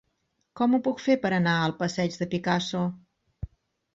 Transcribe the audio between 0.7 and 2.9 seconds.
ho puc fer per anar al passeig de Picasso?